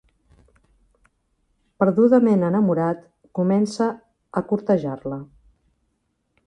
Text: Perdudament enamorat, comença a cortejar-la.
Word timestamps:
Perdudament 1.83 2.47
enamorat, 2.47 3.05
comença 3.41 3.93
a 4.41 4.45
cortejar-la. 4.53 5.23